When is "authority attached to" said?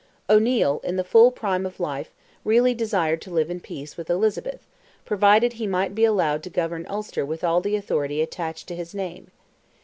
7.75-8.75